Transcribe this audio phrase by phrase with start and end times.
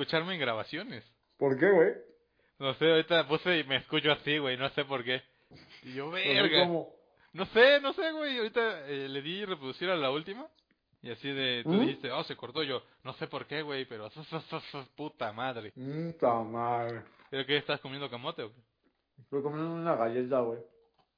[0.00, 1.04] escucharme en grabaciones.
[1.36, 1.92] ¿Por qué, güey?
[2.58, 5.22] No sé, ahorita puse y me escucho así, güey, no sé por qué.
[5.82, 6.66] Y yo, sé verga.
[6.66, 6.94] ¿Cómo?
[7.32, 8.38] No sé, no sé, güey.
[8.38, 10.48] Ahorita eh, le di reproducir a la última.
[11.02, 11.80] Y así de, tú ¿Mm?
[11.80, 12.82] dijiste, oh, se cortó yo.
[13.04, 14.08] No sé por qué, güey, pero
[14.96, 15.72] puta madre.
[15.74, 17.02] Mmm, ta madre.
[17.30, 18.60] ¿Pero qué estás comiendo camote o qué?
[19.22, 20.60] Estoy comiendo una galleta, güey.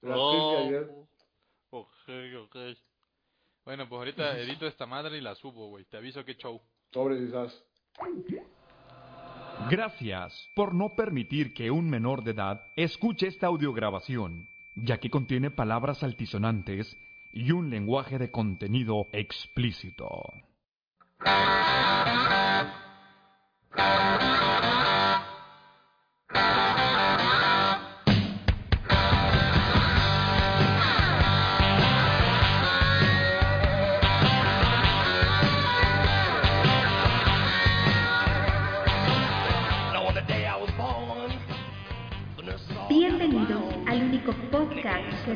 [0.02, 1.06] La Oh.
[1.70, 1.88] Ok,
[2.44, 2.56] ok.
[3.64, 5.84] Bueno, pues ahorita edito esta madre y la subo, güey.
[5.84, 6.60] Te aviso que show.
[6.92, 7.64] Sobre quizás.
[9.70, 15.50] Gracias por no permitir que un menor de edad escuche esta audiograbación, ya que contiene
[15.50, 16.96] palabras altisonantes
[17.32, 20.32] y un lenguaje de contenido explícito.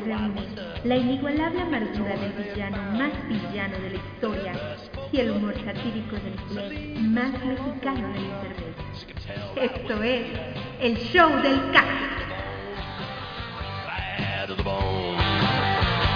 [0.05, 4.53] La inigualable amargura del villano más villano de la historia
[5.11, 8.75] y el humor satírico del play más mexicano del internet.
[9.55, 10.25] Esto es
[10.79, 12.27] el show del cactus.
[13.87, 15.17] Bad to the bone.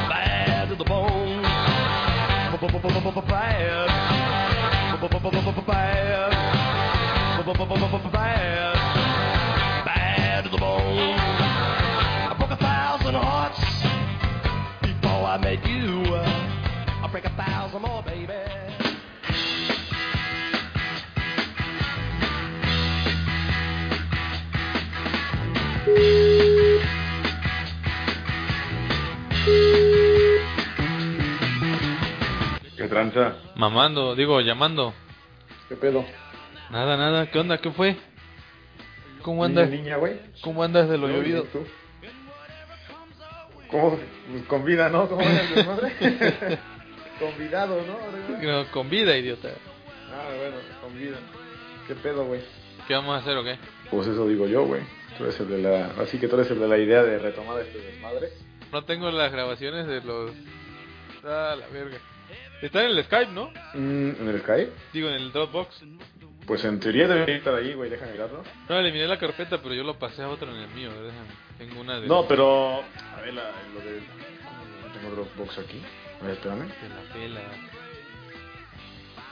[0.09, 1.41] Bad to the bone.
[1.41, 2.59] Bad.
[3.27, 3.89] Bad.
[8.11, 8.75] Bad.
[9.85, 11.15] Bad to the bone.
[12.29, 13.70] I broke a thousand hearts
[15.41, 16.03] met you.
[16.15, 18.33] I break a thousand more, baby.
[32.77, 33.35] ¿Qué tranza?
[33.55, 34.93] Mamando, digo, llamando.
[35.69, 36.03] ¿Qué pedo?
[36.69, 37.29] Nada, nada.
[37.29, 37.57] ¿Qué onda?
[37.59, 37.95] ¿Qué fue?
[39.21, 39.79] ¿Cómo Niña, andas?
[39.79, 40.19] niña, güey.
[40.41, 41.43] ¿Cómo andas de lo llovido?
[41.43, 41.59] ¿tú?
[43.71, 43.97] ¿Cómo?
[44.47, 45.07] Con vida, ¿no?
[45.07, 45.91] ¿Cómo andas, desmadre?
[47.19, 48.37] Convidado, ¿no?
[48.41, 49.49] No, con vida, idiota.
[50.11, 51.17] Ah, bueno, con vida.
[51.87, 52.41] ¿Qué pedo, güey?
[52.87, 53.57] ¿Qué vamos a hacer o qué?
[53.89, 54.81] Pues eso digo yo, güey.
[55.17, 55.85] Tú eres el de la...
[56.01, 58.29] Así que tú eres el de la idea de retomar este desmadre.
[58.71, 60.31] No tengo las grabaciones de los...
[61.23, 61.97] Ah, la verga.
[62.61, 63.51] Está en el Skype, ¿no?
[63.73, 64.71] Mm, ¿En el Skype?
[64.93, 65.83] Digo, en el Dropbox.
[66.45, 67.89] Pues en teoría debería estar ahí, güey.
[67.89, 68.43] Déjame mirarlo.
[68.67, 70.89] No, eliminé la carpeta, pero yo lo pasé a otro en el mío.
[70.91, 71.29] Déjame.
[71.57, 72.07] Tengo una de...
[72.07, 72.81] No, pero...
[73.15, 73.43] A ver, la,
[73.73, 74.01] lo de...
[74.43, 75.81] ¿cómo no tengo Dropbox aquí?
[76.19, 76.67] A ver, espérame.
[76.67, 77.41] De la pela.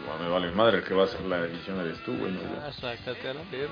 [0.02, 2.40] Igual me vale madre, el que va a hacer la edición eres tú, güey, no
[2.64, 3.68] Ah, sácate a la yo.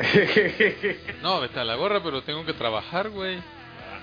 [1.22, 3.38] No, vete a la gorra, pero tengo que trabajar, güey.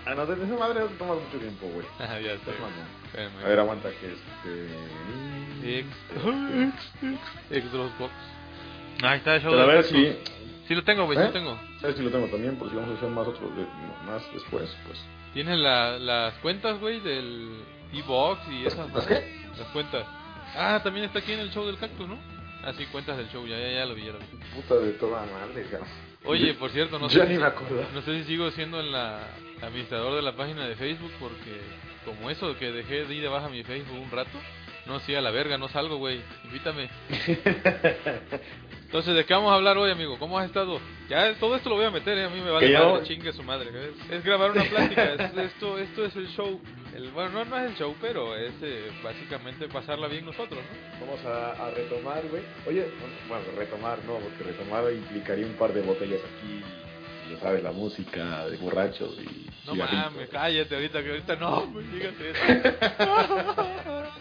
[0.05, 1.85] ah, no, de esa madre no te mucho tiempo, güey.
[1.99, 2.51] Ah, ya sé.
[3.05, 3.43] Espérame.
[3.43, 5.79] A ver, aguanta que este...
[5.79, 5.87] Ex,
[6.23, 8.13] ex, ex Dropbox.
[9.03, 10.15] Ahí está el show Pero a ver si...
[10.67, 11.27] Sí lo tengo, güey, sí ¿Eh?
[11.27, 11.59] lo tengo.
[11.81, 12.55] ¿Sabes si lo tengo también?
[12.57, 13.65] Por si vamos a hacer más otros de-
[14.05, 14.99] más después, pues.
[15.33, 18.91] Tienes la, las cuentas, güey, del E-Box y esas.
[18.93, 19.35] ¿Las qué?
[19.57, 20.05] Las cuentas.
[20.55, 22.17] Ah, también está aquí en el show del cactus, ¿no?
[22.63, 24.25] Ah, sí, cuentas del show, ya, ya, ya lo vi, ya lo vi.
[24.53, 25.87] Puta de toda madre, cabrón.
[26.25, 27.85] Oye, por cierto, no sé, ni si, me acuerdo.
[27.93, 28.93] no sé si sigo siendo el
[29.61, 31.61] administrador de la página de Facebook porque
[32.05, 34.37] como eso que dejé de ir de baja mi Facebook un rato,
[34.89, 36.89] no, sí, a la verga, no salgo, güey, invítame.
[38.85, 40.17] Entonces, ¿de qué vamos a hablar hoy, amigo?
[40.17, 40.79] ¿Cómo has estado?
[41.07, 42.25] Ya todo esto lo voy a meter, ¿eh?
[42.25, 43.69] a mí me vale Que yo- madre, chingue su madre.
[43.69, 46.59] Es, es grabar una plática, es- esto, esto es el show.
[46.95, 51.05] El, bueno, no, no es el show, pero es eh, básicamente pasarla bien nosotros, ¿no?
[51.05, 52.41] Vamos a, a retomar, güey.
[52.65, 52.87] Oye,
[53.27, 56.63] bueno, retomar no, porque retomar implicaría un par de botellas aquí.
[57.31, 62.15] Ya sabes, la música de borrachos y No mames, cállate ahorita, que ahorita no, digas
[62.19, 62.41] eso.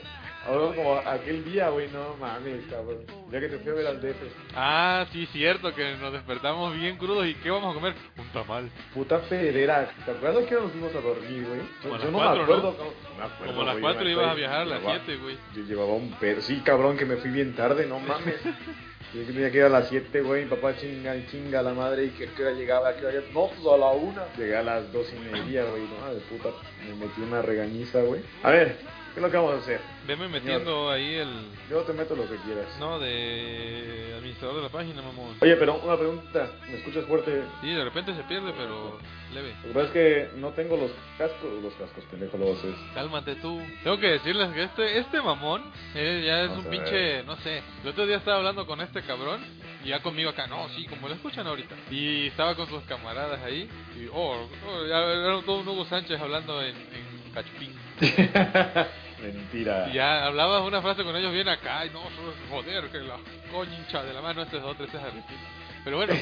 [0.49, 2.99] Ahora como aquel día, güey, no mames, cabrón.
[3.31, 4.17] Ya que te fui a ver al DF.
[4.57, 7.95] Ah, sí, cierto, que nos despertamos bien crudos y ¿qué vamos a comer?
[8.17, 8.71] Un tamal.
[8.95, 9.91] Puta pedera.
[10.05, 11.61] ¿Te acuerdas que nos fuimos a dormir, güey?
[11.83, 12.63] Como Yo las no cuatro, me acuerdo.
[12.63, 12.77] ¿no?
[12.77, 12.95] cabrón.
[13.05, 15.01] No me acuerdo, Como a las güey, 4 yo ibas a viajar a las llevaba-
[15.05, 15.39] 7, güey.
[15.55, 16.41] Yo llevaba un pedo.
[16.41, 18.37] Sí, cabrón, que me fui bien tarde, no mames.
[19.15, 20.45] Yo tenía que ir a las 7, güey.
[20.45, 22.05] Mi papá chinga y chinga a la madre.
[22.05, 22.91] ¿Y que a qué hora llegaba?
[22.91, 23.21] ¿A qué hora?
[23.33, 24.23] No, pues a la 1.
[24.37, 25.83] Llegué a las 2 y media, güey.
[25.85, 26.51] No, de puta.
[26.87, 28.21] Me metí una regañiza, güey.
[28.43, 28.77] A ver,
[29.19, 29.81] ¿qué es lo que vamos a hacer?
[30.07, 31.29] Veme metiendo ahí el...
[31.69, 32.67] Yo te meto lo que quieras.
[32.79, 35.37] No, de administrador de la página, mamón.
[35.41, 36.49] Oye, pero una pregunta.
[36.69, 37.43] ¿Me escuchas fuerte?
[37.61, 38.97] Sí, de repente se pierde, pero
[39.35, 39.55] leve.
[39.63, 41.63] La verdad es que no tengo los cascos.
[41.63, 42.77] Los cascos, pendejo, los es.
[42.95, 43.61] Cálmate tú.
[43.83, 47.63] Tengo que decirles que este este mamón eh, ya es Vamos un pinche, no sé.
[47.83, 49.45] El otro día estaba hablando con este cabrón
[49.85, 51.75] y ya conmigo acá, no, sí, como lo escuchan ahorita.
[51.91, 53.69] Y estaba con sus camaradas ahí
[53.99, 57.75] y, oh, oh, ya era todo un Hugo Sánchez hablando en, en cachupín.
[59.23, 59.91] Mentira.
[59.93, 62.03] Ya hablabas una frase con ellos bien acá, y no,
[62.51, 63.17] joder, que la
[63.51, 65.41] concha de la mano, este es otro, este es argentino.
[65.85, 66.15] Pero bueno,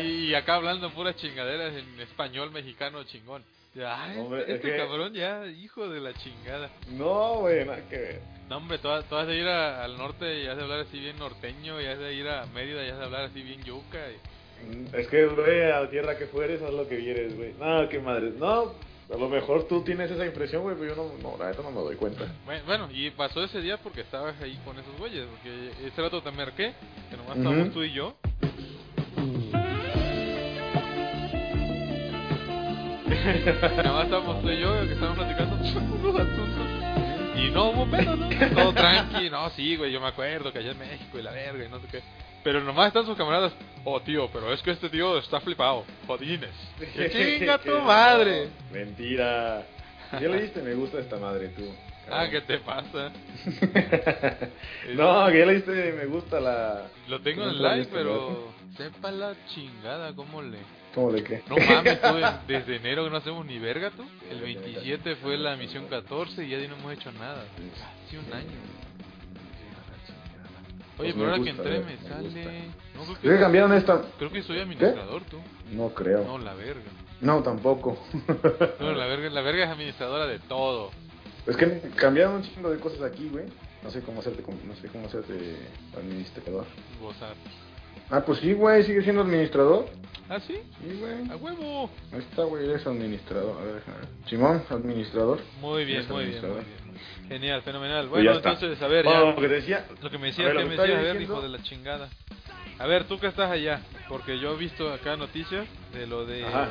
[0.00, 3.44] y, y acá hablando puras chingaderas en español mexicano chingón.
[3.74, 6.70] Ya, ay, Hombre, este es que- cabrón ya, hijo de la chingada.
[6.92, 8.20] No, güey, nada que ver.
[8.48, 10.80] No, hombre, tú, has- tú has de ir a- al norte y has de hablar
[10.80, 13.62] así bien norteño, y has de ir a Mérida y has de hablar así bien
[13.64, 13.98] yuca.
[14.10, 17.52] y- Es que, güey, a la tierra que fueres, haz lo que vieres, güey.
[17.58, 18.30] No, qué madre.
[18.38, 18.74] No,
[19.12, 21.70] a lo mejor tú tienes esa impresión, güey, pero yo no, no, la neta no
[21.70, 22.24] me doy cuenta.
[22.66, 26.30] Bueno, y pasó ese día porque estabas ahí con esos güeyes, porque ese rato te
[26.30, 26.72] marqué,
[27.10, 27.40] que nomás Ujú.
[27.40, 28.16] estábamos tú y yo.
[33.84, 36.66] nomás estábamos tú y yo, que estábamos platicando unos asuntos.
[37.36, 38.28] Y no hubo pedo, ¿no?
[38.54, 41.64] Todo tranqui, no, sí, güey, yo me acuerdo que allá en México y la verga
[41.64, 42.02] y no sé qué.
[42.44, 43.52] Pero nomás están sus camaradas,
[43.84, 46.50] oh tío, pero es que este tío está flipado, jodines.
[46.94, 48.48] ¡Que chinga tu no, madre!
[48.70, 49.66] Mentira.
[50.12, 51.64] ¿Ya le diste me gusta esta madre, tú?
[52.10, 53.10] Ah, ¿qué te pasa?
[54.94, 56.86] no, que ya le diste me gusta la...
[57.08, 60.58] Lo tengo en ¿Cómo te live, viste, pero sepa la chingada, ¿cómo le...?
[60.94, 61.42] ¿Cómo le qué?
[61.48, 64.04] No mames, tú, de- desde enero que no hacemos ni verga, tú.
[64.30, 67.42] El 27 fue la misión 14 y ya no hemos hecho nada.
[68.06, 68.83] Hace un año.
[70.98, 72.68] Oye, Pues pero ahora que entré me sale...
[72.94, 74.02] No, creo Creo que que, cambiaron esta...
[74.18, 75.38] creo que soy administrador, tú.
[75.72, 76.24] No creo.
[76.24, 76.82] No, la verga.
[77.20, 77.98] No, tampoco.
[78.80, 80.90] No, la verga, la verga es administradora de todo.
[81.46, 83.44] Es que cambiaron un chingo de cosas aquí, güey.
[83.82, 85.56] No sé cómo hacerte, no sé cómo hacerte
[85.96, 86.64] administrador.
[87.00, 87.34] Gozar.
[88.10, 89.86] Ah, pues sí, güey, sigue siendo administrador.
[90.28, 90.54] ¿Ah, sí?
[90.80, 91.30] Sí, güey.
[91.30, 91.90] ¡A huevo!
[92.12, 93.60] Ahí está, güey, eres administrador.
[93.60, 94.08] A ver, déjame ver.
[94.26, 95.38] Simón, administrador.
[95.60, 96.83] Muy bien, muy bien, muy bien.
[97.28, 98.08] Genial, fenomenal.
[98.08, 99.30] Bueno, entonces, a ver, Bueno, ya.
[99.34, 99.86] lo que decía.
[100.02, 100.98] Lo que me A decías, ver, ¿qué lo me decías?
[100.98, 102.08] A ver, hijo de la chingada.
[102.78, 106.44] A ver, tú que estás allá, porque yo he visto acá noticias de lo de
[106.44, 106.70] Ajá.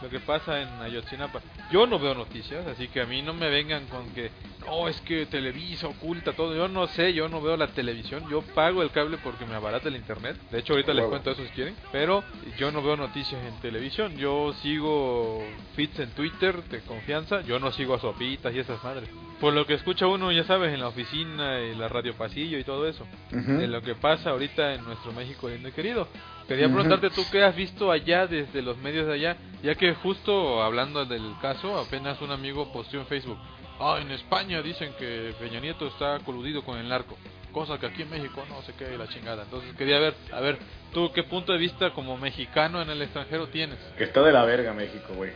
[0.00, 1.40] lo que pasa en Ayotzinapa.
[1.70, 4.30] Yo no veo noticias, así que a mí no me vengan con que,
[4.66, 6.56] no, es que Televisa oculta todo.
[6.56, 8.24] Yo no sé, yo no veo la televisión.
[8.30, 10.36] Yo pago el cable porque me abarata el internet.
[10.50, 11.76] De hecho, ahorita les cuento eso si quieren.
[11.92, 12.24] Pero
[12.58, 14.16] yo no veo noticias en televisión.
[14.16, 15.44] Yo sigo
[15.76, 17.42] feeds en Twitter de confianza.
[17.42, 19.08] Yo no sigo a sopitas y esas madres.
[19.42, 22.62] Por lo que escucha uno, ya sabes, en la oficina y la radio pasillo y
[22.62, 23.54] todo eso Ujú.
[23.58, 26.06] de lo que pasa ahorita en nuestro México lindo y querido.
[26.46, 30.62] Quería preguntarte tú qué has visto allá desde los medios de allá, ya que justo
[30.62, 33.36] hablando del caso, apenas un amigo posteó en Facebook,
[33.80, 37.18] ah, en España dicen que Peña Nieto está coludido con el narco,
[37.50, 39.42] cosa que aquí en México no sé qué, la chingada.
[39.42, 40.56] Entonces quería ver, a ver,
[40.92, 43.80] tú qué punto de vista como mexicano en el extranjero tienes.
[43.98, 45.32] Que está de la verga México, güey.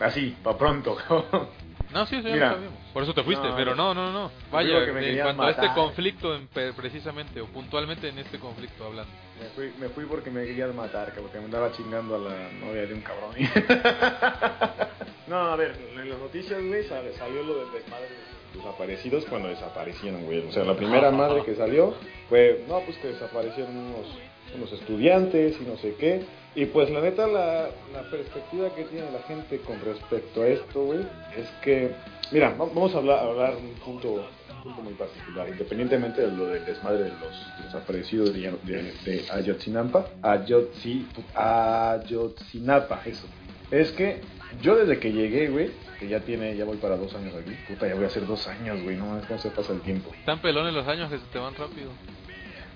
[0.00, 0.96] Así, pa' pronto.
[1.92, 2.48] No, sí, eso ya Mira.
[2.50, 2.78] lo sabíamos.
[2.92, 4.30] Por eso te fuiste, No, pero no, no, no.
[4.52, 8.84] Vaya, que me en cuanto a este conflicto, en precisamente, o puntualmente en este conflicto
[8.86, 9.10] hablando.
[9.40, 12.50] Me fui, me fui porque me querías matar, cabrón, porque me andaba chingando a la
[12.60, 13.30] novia de un cabrón.
[15.28, 18.14] no, a ver, en las noticias, güey, sal- salió lo del desmadre de
[18.54, 20.46] los desaparecidos cuando desaparecieron, güey.
[20.46, 21.94] O sea, la primera madre que salió
[22.28, 24.06] fue, no, pues que desaparecieron unos,
[24.56, 26.22] unos estudiantes y no sé qué.
[26.54, 30.82] Y pues la neta, la, la perspectiva que tiene la gente con respecto a esto,
[30.86, 31.00] güey,
[31.36, 31.92] es que,
[32.32, 36.32] mira, va- vamos a hablar, a hablar un punto, un punto muy particular, independientemente de
[36.32, 43.26] lo del desmadre de los desaparecidos de, de, de Ayotzinapa, Ayotzi, Ayotzinapa, eso.
[43.70, 44.20] Es que
[44.62, 45.70] yo desde que llegué, güey,
[46.00, 48.46] que ya tiene, ya voy para dos años aquí, puta, ya voy a hacer dos
[48.48, 50.10] años, güey, no, es cómo se pasa el tiempo.
[50.24, 51.90] Tan pelones los años que se te van rápido.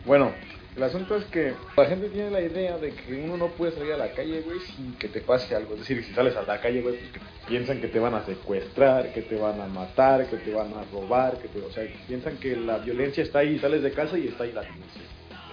[0.04, 0.32] Bueno,
[0.76, 3.92] el asunto es que la gente tiene la idea de que uno no puede salir
[3.92, 5.74] a la calle, güey, sin que te pase algo.
[5.74, 9.12] Es decir, si sales a la calle, güey, pues piensan que te van a secuestrar,
[9.12, 12.36] que te van a matar, que te van a robar, que te, o sea, piensan
[12.38, 15.02] que la violencia está ahí, sales de casa y está ahí la violencia.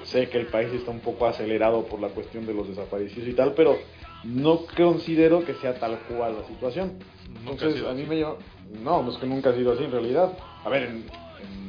[0.05, 3.33] Sé que el país está un poco acelerado por la cuestión de los desaparecidos y
[3.33, 3.77] tal, pero
[4.23, 6.93] no considero que sea tal cual la situación.
[7.43, 8.09] Nunca ha Entonces, sido a mí así.
[8.09, 8.35] me llama...
[8.83, 10.31] No, no es que nunca ha sido así en realidad.
[10.63, 11.05] A ver, en-
[11.41, 11.68] en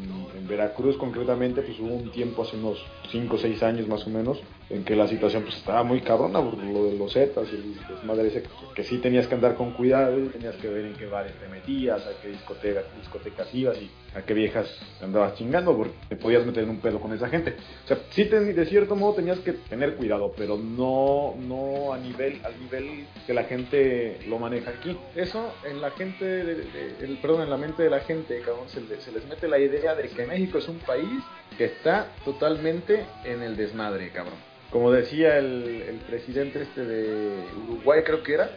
[0.50, 2.78] Veracruz concretamente, pues hubo un tiempo hace unos
[3.11, 4.38] 5 o 6 años más o menos,
[4.70, 7.74] en que la situación pues estaba muy cabrona por lo de los Zetas y el
[7.88, 11.32] desmadre ese, que sí tenías que andar con cuidado, tenías que ver en qué bares
[11.34, 14.68] te metías, a qué discotecas, discotecas ibas y a qué viejas
[15.02, 17.56] andabas chingando, porque te podías meter en un pedo con esa gente.
[17.84, 21.98] O sea, sí te- de cierto modo tenías que tener cuidado, pero no, no a
[21.98, 24.96] nivel, al nivel que la gente lo maneja aquí.
[25.16, 28.80] Eso en la gente, de- el, perdón, en la mente de la gente, cabrón, se,
[29.00, 31.22] se les mete la idea de que México es un país
[31.58, 34.50] que está totalmente en el desmadre, cabrón.
[34.70, 38.50] Como decía el, presidente este de Uruguay, creo que era,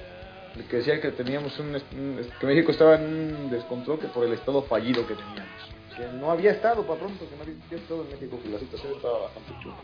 [0.55, 4.25] el que decía que teníamos un, un que México estaba en un descontrol que por
[4.25, 5.82] el estado fallido que teníamos.
[5.97, 8.93] Que no había estado para pronto, que no había estado en México, que la situación
[8.93, 9.75] estaba bastante chula.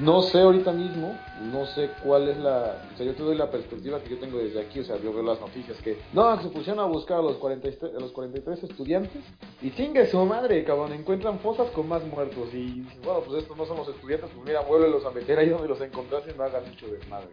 [0.00, 1.18] No sé ahorita mismo,
[1.52, 2.82] no sé cuál es la...
[2.94, 5.12] O sea, yo te doy la perspectiva que yo tengo desde aquí, o sea, yo
[5.12, 5.98] veo las noticias que...
[6.12, 9.22] No, se pusieron a buscar a los 43, a los 43 estudiantes
[9.60, 13.66] y chingue su madre, cabrón, encuentran fosas con más muertos y bueno, pues estos no
[13.66, 16.86] son los estudiantes, pues mira, muévelos a meter ahí donde los encontrasen, no hagan mucho
[16.86, 17.28] desmadre.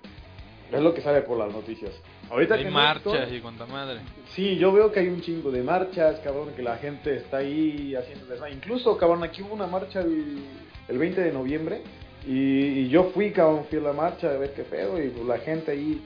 [0.71, 1.91] Es lo que sale por las noticias.
[2.29, 3.99] Ahorita Hay que marchas y cuanta madre.
[4.29, 7.93] Sí, yo veo que hay un chingo de marchas, cabrón, que la gente está ahí
[7.95, 8.53] haciendo desmadre.
[8.55, 10.39] Incluso, cabrón, aquí hubo una marcha el,
[10.87, 11.81] el 20 de noviembre
[12.27, 15.25] y, y yo fui, cabrón, fui a la marcha a ver qué pedo y pues,
[15.25, 16.01] la gente ahí...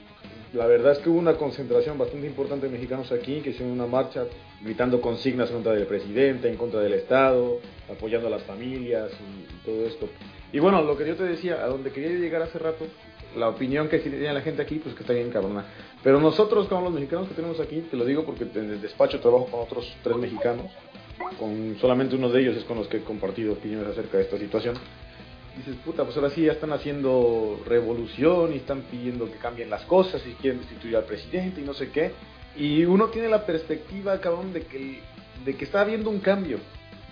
[0.52, 3.86] La verdad es que hubo una concentración bastante importante de mexicanos aquí que hicieron una
[3.86, 4.24] marcha
[4.60, 9.58] gritando consignas contra el presidente, en contra del Estado, apoyando a las familias y, y
[9.64, 10.08] todo esto.
[10.52, 12.84] Y bueno, lo que yo te decía, a donde quería llegar hace rato,
[13.36, 15.64] la opinión que tiene la gente aquí, pues que está bien cabrona.
[16.02, 19.20] Pero nosotros, como los mexicanos que tenemos aquí, te lo digo porque en el despacho
[19.20, 20.66] trabajo con otros tres mexicanos,
[21.38, 24.38] con solamente uno de ellos es con los que he compartido opiniones acerca de esta
[24.38, 24.76] situación.
[25.56, 29.82] Dices, puta, pues ahora sí ya están haciendo revolución y están pidiendo que cambien las
[29.82, 32.12] cosas y quieren destituir al presidente y no sé qué.
[32.56, 35.00] Y uno tiene la perspectiva, cabrón, de que,
[35.44, 36.58] de que está habiendo un cambio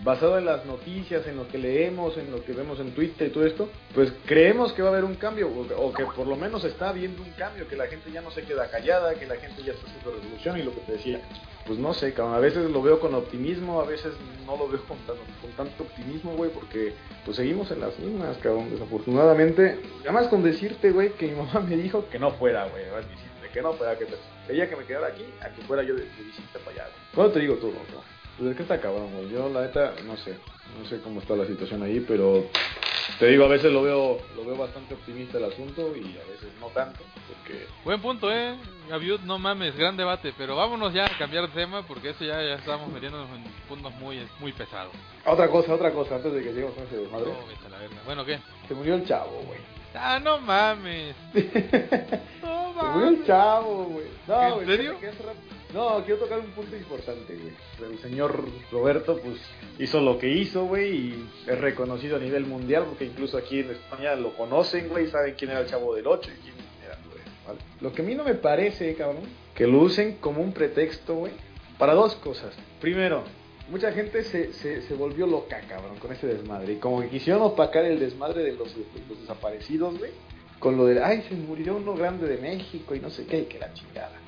[0.04, 3.30] basado en las noticias, en lo que leemos, en lo que vemos en Twitter y
[3.30, 6.64] todo esto, pues creemos que va a haber un cambio, o, que por lo menos
[6.64, 9.62] está habiendo un cambio, que la gente ya no se queda callada, que la gente
[9.62, 11.20] ya está haciendo revolución y lo que te decía,
[11.66, 14.12] pues no sé, cabrón, a veces lo veo con optimismo, a veces
[14.46, 18.36] no lo veo con, tan- con tanto optimismo, güey, porque pues seguimos en las mismas,
[18.38, 22.84] cabrón, desafortunadamente, además con decirte, güey, que mi mamá me dijo que no fuera, güey,
[23.52, 24.06] que no fuera, que
[24.48, 27.02] ella que me quedara aquí, a que fuera yo de, visita para allá, güey.
[27.14, 28.04] ¿Cuándo te digo tú, loco?
[28.38, 29.30] Pues es que está cabrón, güey.
[29.30, 30.36] Yo, la neta, no sé.
[30.80, 32.44] No sé cómo está la situación ahí, pero
[33.18, 36.50] te digo, a veces lo veo lo veo bastante optimista el asunto y a veces
[36.60, 37.66] no tanto, porque...
[37.84, 38.54] Buen punto, eh.
[38.88, 40.32] Gaviot, no mames, gran debate.
[40.36, 43.92] Pero vámonos ya a cambiar de tema porque eso ya, ya estamos metiéndonos en puntos
[43.94, 44.92] muy, muy pesados.
[45.24, 47.26] Otra cosa, otra cosa, antes de que lleguemos con ese desmadre.
[47.32, 47.96] No, a la verga.
[48.04, 48.38] Bueno, ¿qué?
[48.68, 49.58] Se murió el chavo, güey.
[49.94, 51.16] Ah, no mames.
[52.42, 53.26] No Se murió el mames.
[53.26, 54.06] chavo, güey.
[54.28, 55.00] No, ¿En güey, serio?
[55.00, 55.38] que hace rato-
[55.72, 57.92] No, quiero tocar un punto importante, güey.
[57.92, 59.38] El señor Roberto, pues,
[59.78, 63.70] hizo lo que hizo, güey, y es reconocido a nivel mundial, porque incluso aquí en
[63.72, 67.22] España lo conocen, güey, saben quién era el chavo del 8 y quién era, güey.
[67.46, 67.58] ¿vale?
[67.80, 71.32] Lo que a mí no me parece, cabrón, que lo usen como un pretexto, güey,
[71.78, 72.54] para dos cosas.
[72.80, 73.24] Primero,
[73.68, 76.74] mucha gente se, se, se volvió loca, cabrón, con ese desmadre.
[76.74, 78.74] Y como que quisieron opacar el desmadre de los,
[79.08, 80.12] los desaparecidos, güey
[80.58, 83.44] con lo de, ay, se murió uno grande de México y no sé qué, y
[83.44, 84.18] que la chingada.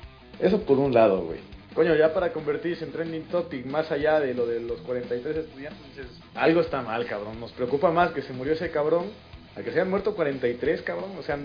[0.41, 1.39] Eso por un lado, güey.
[1.73, 5.81] Coño, ya para convertirse en trending topic, más allá de lo de los 43 estudiantes,
[5.95, 7.39] dices, algo está mal, cabrón.
[7.39, 9.05] Nos preocupa más que se murió ese cabrón,
[9.55, 11.11] a que se hayan muerto 43, cabrón.
[11.17, 11.39] O sea,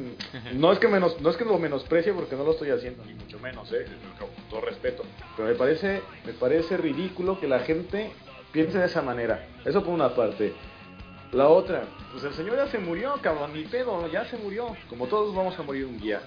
[0.54, 3.14] no es que menos, no es que lo menosprecie porque no lo estoy haciendo, ni
[3.14, 3.84] mucho menos, eh,
[4.18, 5.04] con todo respeto.
[5.36, 8.10] Pero me parece, me parece ridículo que la gente
[8.50, 9.46] piense de esa manera.
[9.64, 10.54] Eso por una parte.
[11.32, 14.74] La otra, pues el señor ya se murió, cabrón, ni pedo, ya se murió.
[14.88, 16.20] Como todos vamos a morir un día.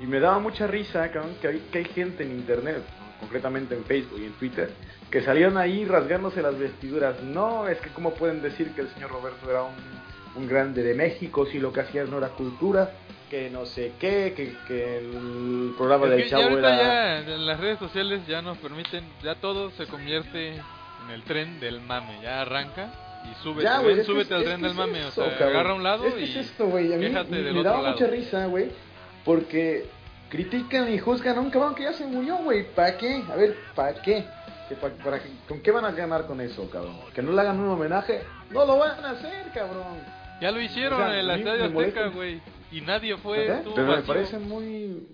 [0.00, 2.82] Y me daba mucha risa, cabrón, que hay, que hay gente en internet,
[3.20, 4.70] concretamente en Facebook y en Twitter,
[5.10, 7.22] que salían ahí rasgándose las vestiduras.
[7.22, 9.74] No, es que cómo pueden decir que el señor Roberto era un,
[10.42, 12.90] un grande de México si lo que hacía no era cultura,
[13.30, 16.76] que no sé qué, que, que el programa Es del chavo era...
[16.76, 21.60] ya en las redes sociales ya nos permiten, ya todo se convierte en el tren
[21.60, 22.18] del mame.
[22.22, 22.90] Ya arranca
[23.30, 25.04] y súbete, que súbete es- al tren del mame.
[25.04, 26.92] o sea, agarra a un lado y es esto, güey.
[26.92, 27.94] A mí quéjate me, del otro daba lado.
[27.94, 28.70] mucha risa, güey.
[29.24, 29.86] Porque
[30.28, 32.64] critican y juzgan a un cabrón que ya se murió, güey.
[32.74, 33.22] ¿Para qué?
[33.30, 34.24] A ver, ¿para qué?
[34.68, 35.28] ¿Que pa- para qué?
[35.48, 36.96] ¿Con qué van a ganar con eso, cabrón?
[37.14, 38.22] ¿Que no le hagan un homenaje?
[38.50, 39.98] No lo van a hacer, cabrón.
[40.40, 41.80] ya lo hicieron O sea, en a el mí Estadio.
[41.80, 42.40] Azteca, güey.
[42.72, 45.06] Y nadie fue, Pero me parece muy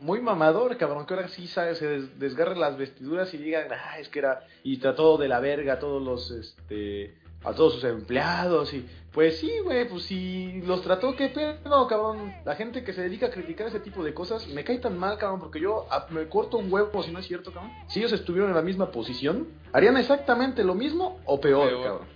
[0.00, 3.98] muy mamador, cabrón, que ahora sí sabe, se des- desgarre las vestiduras y digan, ah,
[3.98, 8.72] es que era, y trató de la verga todos los, este, a todos sus empleados,
[8.74, 13.02] y pues sí, güey, pues si los trató, qué pedo, cabrón, la gente que se
[13.02, 16.06] dedica a criticar ese tipo de cosas, me cae tan mal, cabrón, porque yo ah,
[16.10, 18.90] me corto un huevo si no es cierto, cabrón, si ellos estuvieron en la misma
[18.90, 21.82] posición, harían exactamente lo mismo o peor, Peor.
[21.82, 22.08] cabrón.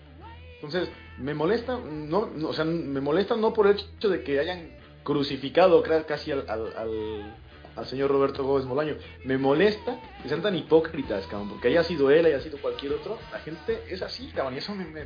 [0.56, 4.40] Entonces, me molesta, no, no, o sea, me molesta no por el hecho de que
[4.40, 4.70] hayan
[5.04, 7.36] crucificado casi al, al, al,
[7.78, 8.96] al señor Roberto Gómez Molaño.
[9.24, 13.18] Me molesta que sean tan hipócritas, cabrón, porque haya sido él, haya sido cualquier otro,
[13.32, 15.04] la gente es así, cabrón, y eso me, me,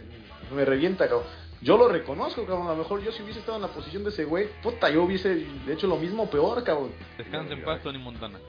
[0.54, 1.26] me revienta, cabrón.
[1.60, 4.10] Yo lo reconozco, cabrón, a lo mejor yo si hubiese estado en la posición de
[4.10, 6.90] ese güey, puta, yo hubiese hecho lo mismo peor, cabrón.
[7.16, 8.40] Descansa en paz, Tony Montana.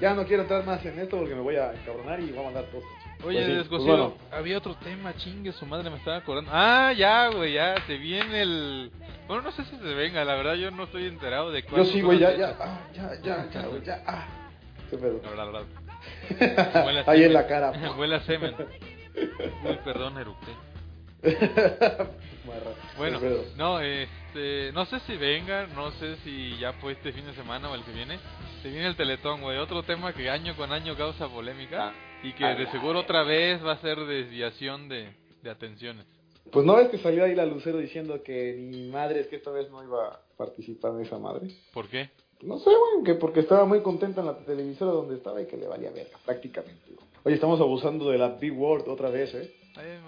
[0.00, 2.42] Ya no quiero entrar más en esto porque me voy a encabronar y voy a
[2.44, 2.82] mandar todo.
[3.24, 4.14] Oye, Pues sí, pues bueno.
[4.32, 6.50] había otro tema, chingue, su madre me estaba acordando.
[6.54, 8.90] Ah, ya, güey, ya, se viene el...
[9.26, 11.90] Bueno, no sé si se venga, la verdad yo no estoy enterado de Yo cuándo
[11.90, 14.26] sí, güey, ya, ya, ah, ya, ya, ya, güey, ya, ah.
[14.90, 15.20] Qué pedo.
[15.20, 15.64] Verdad.
[16.84, 17.72] Huele a Ahí en la cara.
[17.98, 18.54] Huele a semen.
[19.64, 20.52] Uy, perdón, eructé.
[22.96, 23.20] Bueno,
[23.56, 27.70] no, este, no sé si venga, no sé si ya fue este fin de semana
[27.70, 28.18] o el que viene.
[28.62, 32.09] Se viene el Teletón, güey, otro tema que año con año causa polémica Ah.
[32.22, 35.12] Y que de seguro otra vez va a ser desviación de,
[35.42, 36.06] de atenciones.
[36.52, 39.50] Pues no ves que salió ahí la Lucero diciendo que ni madre, es que esta
[39.50, 41.48] vez no iba a participar en esa madre.
[41.72, 42.10] ¿Por qué?
[42.42, 45.56] No sé, güey, que porque estaba muy contenta en la televisora donde estaba y que
[45.56, 46.80] le valía verga, prácticamente.
[46.86, 47.06] güey.
[47.24, 49.54] Oye, estamos abusando de la Big Word otra vez, ¿eh?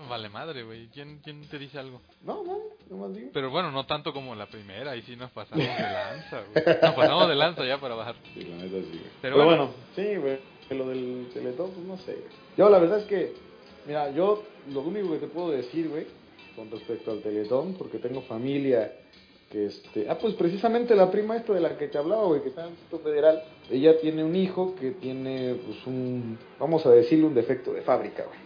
[0.08, 0.88] Vale madre, güey.
[0.88, 2.00] ¿Quién, ¿Quién te dice algo?
[2.22, 2.58] No, no,
[2.90, 3.30] no más digo.
[3.32, 6.64] Pero bueno, no tanto como la primera, ahí sí nos pasamos de lanza, güey.
[6.82, 8.16] Nos pasamos de lanza ya para bajar.
[8.34, 9.00] Sí, la neta sí, güey.
[9.22, 9.48] Pero Pero, bueno.
[9.68, 10.38] bueno, sí, güey,
[10.74, 12.16] lo del Teletón, pues no sé.
[12.56, 13.32] Yo la verdad es que,
[13.86, 16.06] mira, yo lo único que te puedo decir, güey,
[16.56, 18.92] con respecto al Teletón, porque tengo familia
[19.50, 20.08] que este...
[20.08, 22.68] Ah, pues precisamente la prima esta de la que te hablaba, güey, que está en
[22.68, 27.34] el Instituto Federal, ella tiene un hijo que tiene, pues un, vamos a decirle, un
[27.34, 28.38] defecto de fábrica, güey.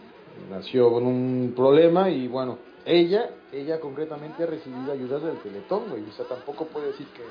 [0.49, 6.03] Nació con un problema y bueno, ella, ella concretamente ha recibido ayudas del Teletón, güey.
[6.03, 7.21] O sea, tampoco puede decir que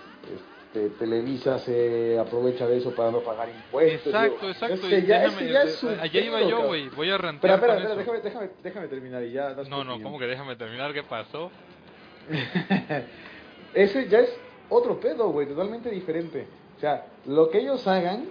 [0.76, 4.06] este, Televisa se aprovecha de eso para no pagar impuestos.
[4.06, 4.74] Exacto, digo, exacto.
[4.74, 6.88] Es que y ya, es que ya es allá iba yo, güey.
[6.90, 7.96] Voy a Espera, rantear espera, espera, eso.
[7.96, 9.54] déjame, déjame, déjame terminar y ya.
[9.54, 10.02] das No, no, opinión.
[10.02, 10.92] ¿cómo que déjame terminar?
[10.92, 11.50] ¿Qué pasó?
[13.74, 14.36] Ese ya es
[14.68, 16.46] otro pedo, güey, totalmente diferente.
[16.76, 18.26] O sea, lo que ellos hagan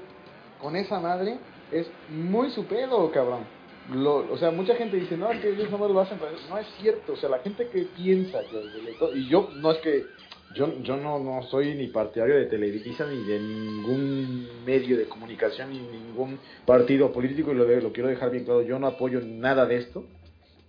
[0.61, 1.37] con esa madre
[1.71, 3.45] es muy su pedo, cabrón.
[3.93, 6.47] Lo, o sea, mucha gente dice, no, es que ellos no lo hacen para eso.
[6.49, 10.05] No es cierto, o sea, la gente que piensa que y yo no es que
[10.55, 15.69] yo, yo no, no soy ni partidario de Televisa ni de ningún medio de comunicación
[15.69, 19.65] ni ningún partido político y lo, lo quiero dejar bien claro, yo no apoyo nada
[19.65, 20.05] de esto.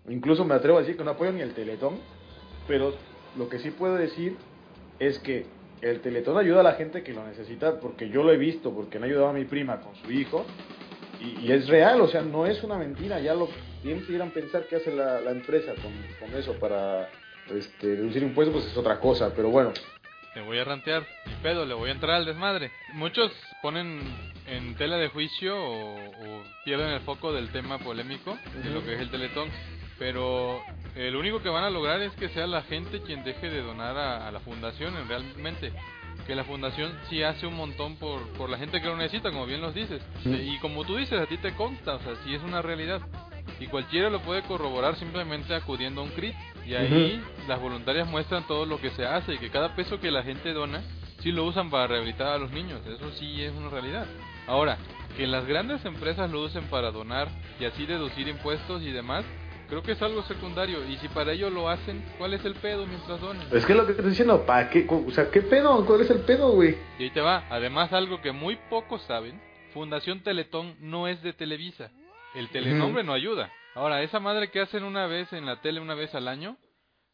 [0.08, 1.98] Incluso me atrevo a decir que no apoyo ni el Teletón,
[2.66, 2.94] pero
[3.38, 4.36] lo que sí puedo decir
[4.98, 5.46] es que
[5.82, 8.98] el Teletón ayuda a la gente que lo necesita porque yo lo he visto, porque
[8.98, 10.44] le ha ayudado a mi prima con su hijo
[11.20, 13.48] y, y es real, o sea, no es una mentira, ya lo
[13.84, 17.08] bien pudieran pensar que hace la, la empresa con, con eso para
[17.50, 19.72] este, reducir impuestos, pues es otra cosa, pero bueno,
[20.34, 21.06] Te voy a rantear.
[21.26, 22.70] Ni pedo, le voy a entrar al desmadre.
[22.92, 24.00] Muchos ponen
[24.46, 28.94] en tela de juicio o, o pierden el foco del tema polémico de lo que
[28.94, 29.48] es el Teletón.
[29.98, 30.60] Pero
[30.94, 33.62] eh, lo único que van a lograr es que sea la gente quien deje de
[33.62, 35.72] donar a, a la fundación en realmente.
[36.26, 39.46] Que la fundación sí hace un montón por, por la gente que lo necesita, como
[39.46, 40.02] bien los dices.
[40.24, 43.00] Y como tú dices, a ti te consta, o sea, sí es una realidad.
[43.60, 46.34] Y cualquiera lo puede corroborar simplemente acudiendo a un CRIT.
[46.66, 50.10] Y ahí las voluntarias muestran todo lo que se hace y que cada peso que
[50.10, 50.82] la gente dona,
[51.20, 52.80] sí lo usan para rehabilitar a los niños.
[52.86, 54.06] Eso sí es una realidad.
[54.46, 54.78] Ahora,
[55.16, 57.28] que las grandes empresas lo usen para donar
[57.58, 59.24] y así deducir impuestos y demás,
[59.68, 60.84] creo que es algo secundario.
[60.88, 63.42] Y si para ello lo hacen, ¿cuál es el pedo mientras donen?
[63.52, 64.86] es que lo que estoy diciendo, ¿para qué?
[64.88, 65.84] O sea, ¿qué pedo?
[65.86, 66.76] ¿Cuál es el pedo, güey?
[66.98, 67.44] Y ahí te va.
[67.50, 69.40] Además, algo que muy pocos saben,
[69.72, 71.90] Fundación Teletón no es de Televisa.
[72.36, 73.50] El telenombre no ayuda.
[73.74, 76.56] Ahora, esa madre que hacen una vez en la tele, una vez al año,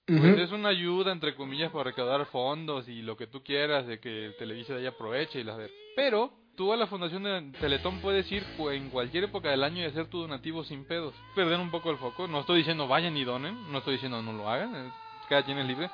[0.07, 4.01] pues es una ayuda, entre comillas, para recaudar fondos y lo que tú quieras, de
[4.01, 5.71] que el Televisa de ahí aproveche y las ver.
[5.97, 9.85] Pero tú a la Fundación de Teletón puedes ir en cualquier época del año y
[9.85, 11.15] hacer tu donativo sin pedos.
[11.35, 12.27] Perder un poco el foco.
[12.27, 14.93] No estoy diciendo vayan y donen, no estoy diciendo no lo hagan,
[15.29, 15.91] cada quien es libre.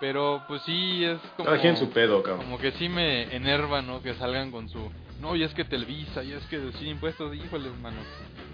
[0.00, 1.46] Pero pues sí es como...
[1.48, 2.44] Cada quien su pedo, cabrón.
[2.44, 4.00] Como que sí me enerva, ¿no?
[4.00, 4.90] Que salgan con su...
[5.20, 7.98] No, y es que Televisa, y es que sin impuestos, híjole, hermano.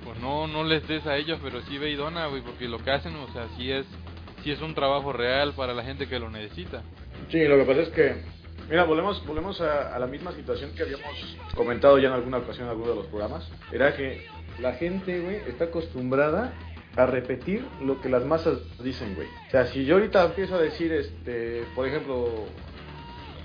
[0.05, 2.79] Pues no, no les des a ellos, pero sí ve y dona, güey, porque lo
[2.79, 3.87] que hacen, o sea, sí es,
[4.42, 6.83] sí es un trabajo real para la gente que lo necesita.
[7.31, 8.16] Sí, lo que pasa es que,
[8.68, 12.70] mira, volvemos, volvemos a, la misma situación que habíamos comentado ya en alguna ocasión en
[12.70, 13.48] alguno de los programas.
[13.72, 14.26] Era que
[14.61, 16.52] la gente, güey, está acostumbrada
[16.96, 19.29] a repetir lo que las masas dicen, güey.
[19.48, 22.46] O sea, si yo ahorita empiezo a decir, este, por ejemplo,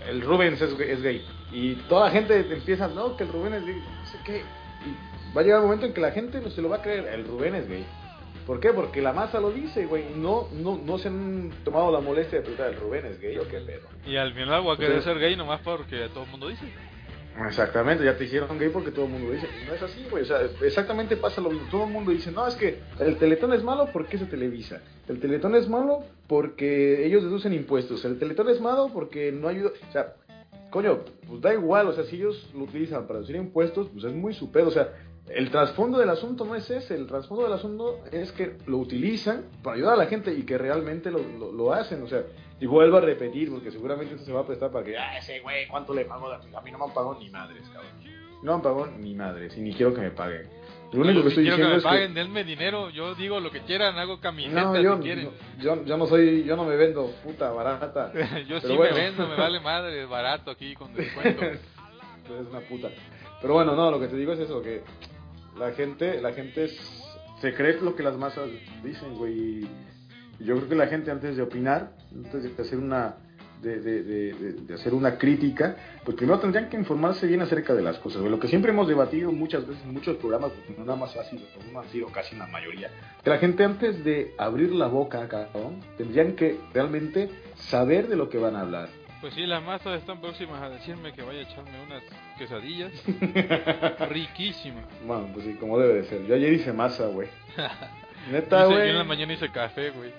[0.10, 3.76] el Rubens es gay, y toda la gente empieza, no, que el Rubén es gay,
[3.76, 6.62] no sé qué, y va a llegar un momento en que la gente no se
[6.62, 7.86] lo va a creer, el Rubén es gay.
[8.46, 8.74] ¿Por qué?
[8.74, 10.06] Porque la masa lo dice, güey.
[10.16, 13.48] No, no, no se han tomado la molestia de preguntar, ¿el Rubén es gay o
[13.48, 13.88] qué pedo?
[14.06, 16.66] Y al final voy a querer ser gay nomás porque todo el mundo dice.
[17.48, 19.48] Exactamente, ya te hicieron gay porque todo el mundo dice.
[19.68, 20.24] No es así, güey.
[20.24, 21.68] O sea, exactamente pasa lo mismo.
[21.70, 24.82] Todo el mundo dice, no, es que el teletón es malo porque se televisa.
[25.08, 28.04] El teletón es malo porque ellos deducen impuestos.
[28.06, 29.70] El teletón es malo porque no ayuda.
[29.88, 30.16] O sea,
[30.72, 31.88] coño, pues da igual.
[31.88, 34.50] O sea, si ellos lo utilizan para deducir impuestos, pues es muy su.
[34.52, 34.94] O sea,
[35.30, 36.96] el trasfondo del asunto no es ese.
[36.96, 40.58] El trasfondo del asunto es que lo utilizan para ayudar a la gente y que
[40.58, 42.02] realmente lo, lo, lo hacen.
[42.02, 42.24] O sea,
[42.60, 45.40] y vuelvo a repetir porque seguramente esto se va a prestar para que, ah, ese
[45.40, 46.32] güey, ¿cuánto le pago?
[46.32, 47.92] A mí no me han pagado ni madres, cabrón.
[48.44, 50.48] No me han pagado ni madres y ni quiero que me paguen.
[50.94, 52.20] Lo único que estoy quiero que diciendo me es paguen, que...
[52.20, 55.26] denme dinero, yo digo lo que quieran, hago camisetas No, yo, si quieren.
[55.26, 58.12] no, yo, yo no soy, yo no me vendo puta barata.
[58.48, 58.96] yo sí bueno.
[58.96, 61.46] me vendo, me vale madre, barato aquí con descuento.
[61.46, 62.90] es una puta.
[63.42, 64.84] Pero bueno, no, lo que te digo es eso, que
[65.58, 67.04] la gente, la gente es,
[67.40, 68.50] se cree lo que las masas
[68.84, 69.66] dicen, güey.
[70.40, 73.16] Y yo creo que la gente antes de opinar, antes de hacer una
[73.62, 77.82] de, de, de, de- hacer una crítica, pues primero tendrían que informarse bien acerca de
[77.82, 78.22] las cosas.
[78.24, 81.24] Lo que siempre hemos debatido muchas veces en muchos programas, porque no nada más ha
[81.26, 82.90] sido, no ha sido casi la mayoría,
[83.24, 88.30] que la gente antes de abrir la boca, cabrón, tendrían que realmente saber de lo
[88.30, 88.90] que van a hablar.
[89.22, 92.02] Pues sí, las masas están próximas a decirme que vaya a echarme unas
[92.40, 92.92] quesadillas
[94.10, 94.86] riquísimas.
[95.06, 96.26] Bueno, pues sí, como debe de ser.
[96.26, 97.28] Yo ayer hice masa, güey.
[98.32, 98.78] Neta, güey.
[98.78, 100.12] yo en la mañana hice café, güey.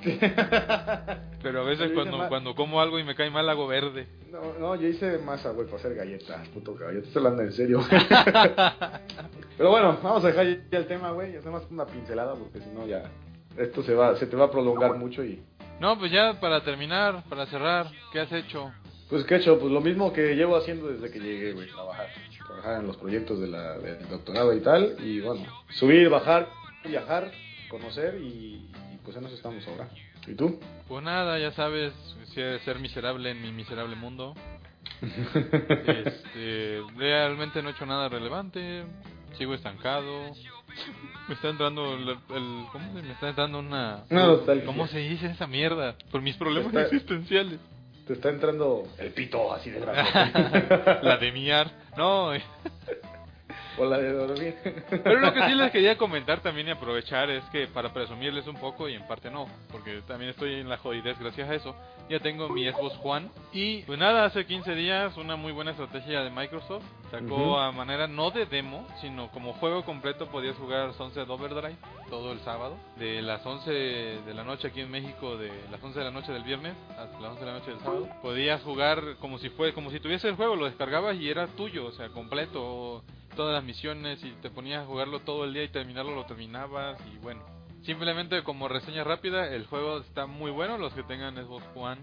[1.42, 4.06] Pero a veces cuando, cuando como algo y me cae mal hago verde.
[4.30, 6.96] No, no, yo hice masa, güey, para hacer galletas, puto cabrón.
[6.96, 7.80] Yo te estoy hablando en serio.
[9.56, 11.36] Pero bueno, vamos a dejar ya el tema, güey.
[11.36, 13.10] Hacemos una pincelada porque si no ya
[13.56, 15.42] esto se va, se te va a prolongar mucho y
[15.80, 18.72] No, pues ya para terminar, para cerrar, ¿qué has hecho?
[19.08, 22.08] pues qué he hecho, pues lo mismo que llevo haciendo desde que llegué, güey, trabajar,
[22.46, 26.48] trabajar en los proyectos de la, del doctorado y tal y bueno, subir, bajar,
[26.84, 27.30] viajar,
[27.70, 28.68] conocer y
[29.08, 29.88] pues en eso estamos ahora.
[30.26, 30.60] ¿Y tú?
[30.86, 31.94] Pues nada, ya sabes,
[32.34, 34.34] si- ser miserable en mi miserable mundo.
[35.02, 38.84] Este, realmente no he hecho nada relevante,
[39.38, 40.30] sigo estancado.
[41.26, 44.04] Me está entrando el, el- ¿cómo se me está entrando una.
[44.66, 45.94] ¿Cómo se dice esa mierda?
[46.10, 47.58] Por mis problemas Está- existenciales.
[48.06, 50.02] Te está entrando el pito así de grande.
[51.02, 51.70] La de miar.
[51.96, 52.32] No.
[53.78, 54.56] O de dormir.
[54.90, 58.56] Pero lo que sí les quería comentar también y aprovechar es que para presumirles un
[58.56, 61.76] poco y en parte no, porque también estoy en la jodidez gracias a eso.
[62.08, 66.22] Ya tengo mi Xbox Juan y pues nada, hace 15 días una muy buena estrategia
[66.22, 71.28] de Microsoft sacó a manera no de demo, sino como juego completo podías jugar Sunset
[71.28, 71.76] Overdrive
[72.10, 75.98] todo el sábado, de las 11 de la noche aquí en México, de las 11
[75.98, 78.08] de la noche del viernes hasta las 11 de la noche del sábado.
[78.22, 81.86] Podías jugar como si fue como si tuviese el juego, lo descargabas y era tuyo,
[81.86, 83.02] o sea, completo
[83.36, 86.98] todas las misiones y te ponías a jugarlo todo el día y terminarlo lo terminabas
[87.12, 87.42] y bueno.
[87.82, 92.00] Simplemente como reseña rápida, el juego está muy bueno, los que tengan Xbox One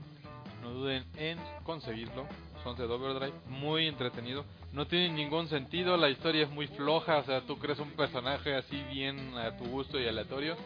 [0.64, 2.26] no duden en conseguirlo.
[2.66, 4.44] Sunset Overdrive, muy entretenido.
[4.74, 8.56] No tiene ningún sentido, la historia es muy floja, o sea, tú crees un personaje
[8.56, 10.58] así bien a tu gusto y aleatorio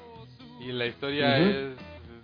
[0.61, 1.75] y la historia es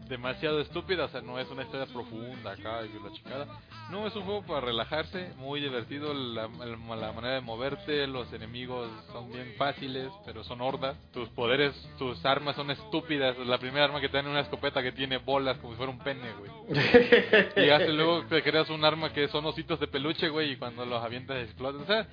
[0.07, 3.47] demasiado estúpida, o sea, no es una historia profunda acá y la chicada.
[3.89, 8.31] No, es un juego para relajarse, muy divertido, la, la- la manera de moverte, los
[8.33, 10.95] enemigos son bien fáciles, pero son hordas.
[11.13, 13.37] Tus poderes, tus armas son estúpidas.
[13.39, 15.91] La primera arma que te dan es una escopeta que tiene bolas como si fuera
[15.91, 16.51] un pene, güey.
[17.65, 20.85] Y hace luego te creas un arma que son ositos de peluche, güey, y cuando
[20.85, 21.81] los avientas explotan.
[21.81, 22.07] O sea,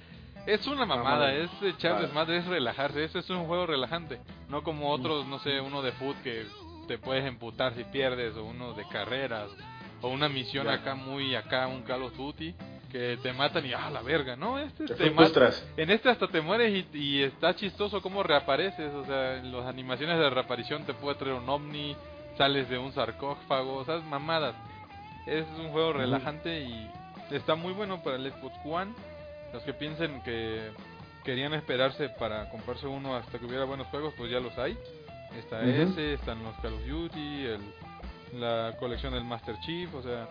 [0.47, 1.35] es una mamada, Mamada.
[1.35, 3.05] es echar desmadre, es relajarse.
[3.05, 4.19] Este es un juego relajante.
[4.49, 6.45] No como otros, no sé, uno de foot que
[6.87, 9.51] te puedes emputar si pierdes, o uno de carreras,
[10.01, 12.55] o una misión acá muy acá, un Call of Duty,
[12.91, 14.59] que te matan y ah, la verga, ¿no?
[14.59, 15.11] Este Te te.
[15.77, 19.67] En este hasta te mueres y, y está chistoso cómo reapareces, o sea, en las
[19.67, 21.97] animaciones de reaparición te puede traer un ovni,
[22.37, 24.55] sales de un sarcófago, o sea, mamadas.
[25.27, 26.91] Es un juego relajante y
[27.31, 28.93] está muy bueno para el Xbox One.
[29.53, 30.71] Los que piensen que
[31.25, 34.77] querían esperarse para comprarse uno hasta que hubiera buenos juegos, pues ya los hay.
[35.39, 35.69] Está Ujú.
[35.93, 40.29] ese, están los Call of Duty, el- la colección del Master Chief, o sea,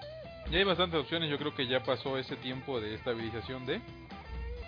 [0.50, 1.30] ya hay bastantes opciones.
[1.30, 3.80] Yo creo que ya pasó ese tiempo de estabilización de.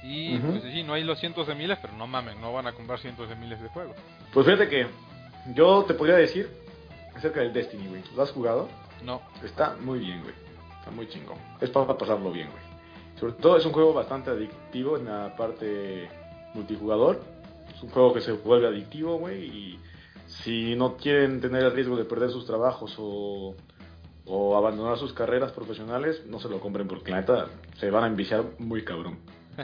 [0.03, 0.47] Y Ujú.
[0.59, 2.99] pues sí, no hay los cientos de miles, pero no mamen, no van a comprar
[2.99, 3.95] cientos de miles de juegos.
[4.33, 4.87] Pues fíjate que
[5.55, 6.49] yo te podría decir
[7.15, 8.03] acerca del Destiny, güey.
[8.15, 8.67] ¿Lo has jugado?
[9.03, 10.33] No, Está muy bien, güey.
[10.79, 11.37] Está muy chingón.
[11.61, 12.61] Es para pasarlo bien, güey.
[13.19, 16.09] Sobre todo es un juego bastante adictivo en la parte
[16.53, 17.21] multijugador.
[17.73, 19.43] Es un juego que se vuelve adictivo, güey.
[19.45, 19.79] Y
[20.43, 23.55] si no quieren tener el riesgo de perder sus trabajos o,
[24.25, 27.47] o abandonar sus carreras profesionales, no se lo compren porque la neta
[27.79, 29.19] se van a enviciar muy cabrón.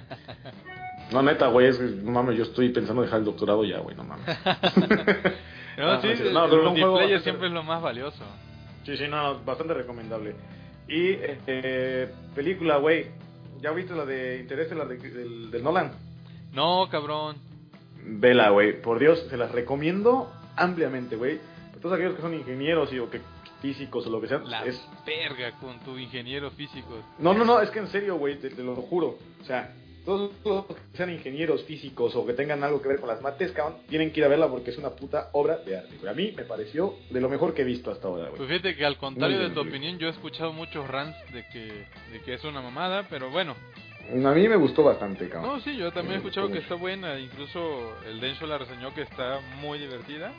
[1.12, 3.96] No, neta, güey, es que, no mames, yo estoy pensando dejar el doctorado ya, güey,
[3.96, 4.28] no mames.
[5.78, 8.24] no, Ah, sí, sí, el no, pero un juego multiplayer siempre es lo más valioso.
[8.86, 10.36] Sí, sí, no, bastante recomendable.
[10.88, 11.16] Y
[11.48, 13.08] eh, película, güey.
[13.60, 15.92] ¿Ya viste la de Interestelar de, del, del Nolan?
[16.54, 17.38] No, cabrón.
[18.06, 18.80] Vela, güey.
[18.80, 20.32] Por Dios, se las recomiendo
[20.64, 21.40] ampliamente, güey.
[21.82, 23.22] Todos aquellos que son ingenieros y, o que
[23.62, 24.40] físicos o lo que sea.
[24.40, 24.82] La Es...
[25.06, 27.04] verga con tu ingeniero físico.
[27.20, 29.18] No, no, no, es que en serio, güey, te, te lo juro.
[29.42, 29.74] O sea,
[30.06, 33.52] todos los que sean ingenieros físicos o que tengan algo que ver con las mates,
[33.52, 36.10] cabrón, tienen que ir a verla porque es una puta obra de arte.
[36.10, 38.50] A mí me pareció de lo mejor que he visto hasta ahora, Pues güey.
[38.50, 42.22] fíjate que al contrario de tu opinión, yo he escuchado muchos rants de que, de
[42.26, 43.56] que es una mamada, pero bueno.
[44.12, 45.58] A mí me gustó bastante, cabrón.
[45.58, 46.64] No, sí, yo también he escuchado que mucho.
[46.64, 47.20] está buena.
[47.20, 50.34] Incluso el Denso la reseñó que está muy divertida.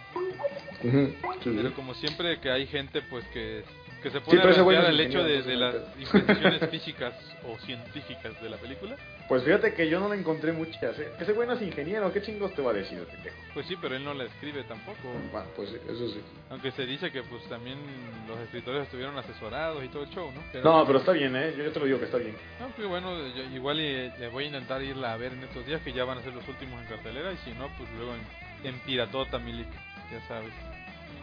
[0.82, 1.52] Ujú, sí, sí.
[1.56, 3.62] Pero como siempre que hay gente pues que
[4.02, 7.14] Que se pero ese rantear es al hecho de, las imprecisiones físicas
[7.46, 8.96] o científicas de la película.
[9.28, 11.12] Pues fíjate que yo no le encontré muchas, ¿eh?
[11.20, 13.36] Ese güey no es ingeniero, ¿qué chingos te va a decir, pendejo?
[13.54, 14.98] Pues sí, pero él no la escribe tampoco.
[15.30, 16.20] Bueno, pues sí, eso sí.
[16.48, 17.78] Aunque se dice que pues también
[18.26, 20.60] los escritores estuvieron asesorados y todo el show, ¿no?
[20.62, 21.54] No, pero está bien, ¿eh?
[21.56, 22.34] Yo, yo te lo digo que está bien.
[22.58, 25.66] No, pues bueno, yo igual y, le voy a intentar irla a ver en estos
[25.66, 28.14] días que ya van a ser los últimos en cartelera y si no, pues luego
[28.14, 29.68] en, en Piratota Milik,
[30.10, 30.52] ya sabes.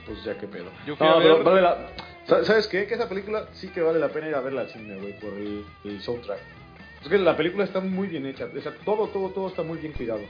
[0.05, 0.71] Pues ya qué pedo.
[0.85, 1.89] Yo fui a no, pero ver- vale la...
[2.27, 2.85] Sa- ¿Sabes qué?
[2.87, 5.33] Que esa película sí que vale la pena ir a verla al cine, güey, por
[5.33, 6.39] el, el soundtrack.
[7.01, 8.45] Es que la película está muy bien hecha.
[8.55, 10.21] O sea, todo, todo, todo está muy bien cuidado.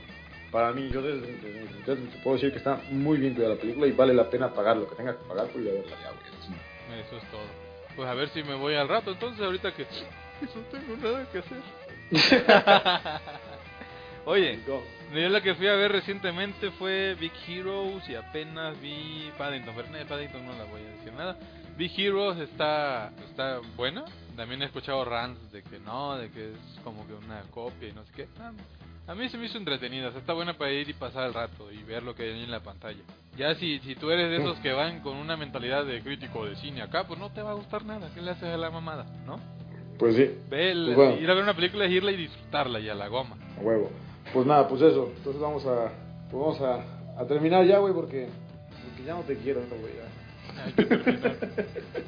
[0.50, 3.60] Para mí, yo desde, desde- desde- te puedo decir que está muy bien cuidada la
[3.60, 5.96] película y vale la pena pagar lo que tengas que pagar por ir a verla
[6.02, 6.24] ya, güey.
[6.36, 6.56] al cine.
[7.06, 7.68] Eso es todo.
[7.96, 9.82] Pues a ver si me voy al rato, entonces ahorita que
[10.42, 11.58] no tengo nada que hacer.
[14.24, 14.82] Oye, yo
[15.30, 20.06] la que fui a ver recientemente fue Big Heroes y apenas vi Paddington, pero no,
[20.06, 21.36] Paddington no la voy a decir nada.
[21.78, 24.04] Big Heroes está está buena,
[24.36, 27.92] también he escuchado rants de que no, de que es como que una copia y
[27.92, 28.28] no sé qué.
[28.40, 28.50] Ah,
[29.06, 31.34] A mí se me hizo entretenida, o sea, está buena para ir y pasar el
[31.34, 33.00] rato y ver lo que hay en la pantalla.
[33.36, 36.56] Ya si, si tú eres de esos que van con una mentalidad de crítico de
[36.56, 39.06] cine acá, pues no te va a gustar nada, ¿qué le haces a la mamada?
[39.24, 39.38] ¿No?
[39.98, 41.16] Pues sí, Ve el- Pues bueno.
[41.20, 43.36] ir a ver una película es irla y disfrutarla y a la goma.
[43.56, 43.90] a huevo.
[44.32, 45.12] Pues nada, pues eso.
[45.16, 45.90] Entonces vamos a,
[46.30, 48.28] pues vamos a, a terminar ya, güey, porque,
[48.84, 49.94] porque ya no te quiero, güey.
[49.96, 50.08] ya.
[50.64, 51.36] Hay que terminar.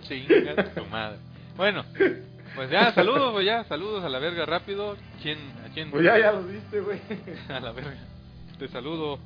[0.03, 1.19] Chinga tu madre.
[1.57, 1.85] Bueno,
[2.55, 4.97] pues ya, saludos, pues ya, saludos a la verga rápido.
[5.23, 5.91] ¿Quién, ¿A quién?
[5.91, 7.01] Pues ya, ya lo viste, güey.
[7.49, 7.95] A la verga.
[8.59, 9.19] Te saludo.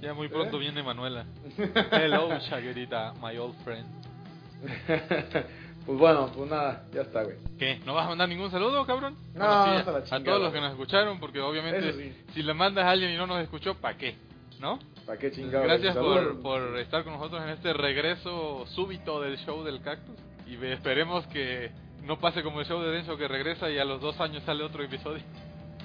[0.00, 0.60] Ya muy pronto ¿Eh?
[0.60, 1.24] viene Manuela.
[1.92, 3.86] Hello, Shaguerita, my old friend.
[5.86, 7.36] pues bueno, pues nada, ya está, güey.
[7.58, 7.80] ¿Qué?
[7.84, 9.16] ¿No vas a mandar ningún saludo, cabrón?
[9.34, 10.52] No, Bueno, sí, hasta la a todos los güey.
[10.52, 12.12] que nos escucharon, porque obviamente sí.
[12.34, 14.16] si le mandas a alguien y no nos escuchó, ¿para qué?
[14.60, 14.78] ¿No?
[15.06, 15.64] ¿Para qué chingado?
[15.64, 20.16] Gracias por, por estar con nosotros en este regreso súbito del show del cactus.
[20.46, 21.70] Y esperemos que
[22.02, 24.64] no pase como el show de Denso que regresa y a los dos años sale
[24.64, 25.22] otro episodio.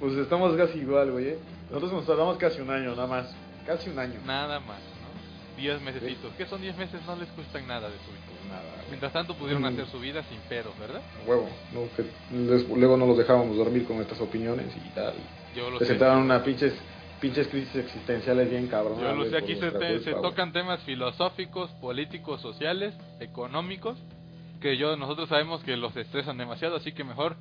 [0.00, 1.28] pues estamos casi igual, güey.
[1.28, 1.38] ¿eh?
[1.68, 3.34] Nosotros nos tardamos casi un año, nada más.
[3.66, 4.20] Casi un año.
[4.26, 5.56] Nada más, ¿no?
[5.56, 6.32] Diez mesecitos.
[6.36, 7.00] ¿Qué son diez meses?
[7.06, 8.48] No les cuestan nada de vida.
[8.48, 8.88] Nada, güey.
[8.88, 9.66] Mientras tanto pudieron Mm.
[9.66, 11.00] hacer su vida sin pedos, ¿verdad?
[11.26, 11.48] Huevo.
[11.72, 12.04] No, que
[12.36, 15.14] les- luego no los dejábamos dormir con nuestras opiniones y tal.
[15.56, 16.04] Yo lo Se sé.
[16.04, 16.74] una pinches,
[17.24, 19.00] pinches crisis existenciales bien cabrón.
[19.00, 23.96] Yo lo sé, aquí se, te- se tocan temas filosóficos, políticos, sociales, económicos,
[24.60, 27.36] que yo nosotros sabemos que los estresan demasiado, así que mejor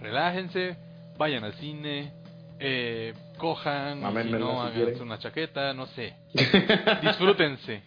[0.00, 0.76] relájense,
[1.18, 2.12] vayan al cine,
[2.58, 5.02] eh, cojan, si Maménmela no, si quieren.
[5.02, 6.14] una chaqueta, no sé.
[7.02, 7.82] Disfrútense,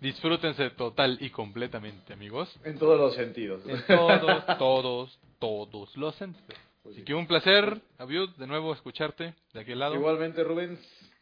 [0.00, 2.54] disfrútense total y completamente, amigos.
[2.64, 3.60] En todos los sentidos.
[3.68, 6.58] En todos, todos, todos los sentidos.
[6.86, 7.04] Pues Así sí.
[7.04, 9.96] que un placer, Abiud, de nuevo escucharte de aquel lado.
[9.96, 10.78] Igualmente, Rubens.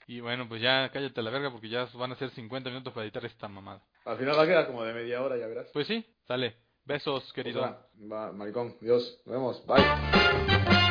[0.06, 3.04] Y bueno, pues ya cállate la verga porque ya van a ser 50 minutos para
[3.04, 3.80] editar esta mamada.
[4.04, 5.68] Al final va a quedar como de media hora, ya verás.
[5.72, 6.56] Pues sí, sale.
[6.84, 7.62] Besos, Pues querido.
[7.62, 8.76] va, va, maricón.
[8.82, 9.22] Dios.
[9.24, 9.66] Nos vemos.
[9.66, 10.83] Bye.